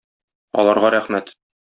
[0.61, 1.31] Аларга рәхмәт.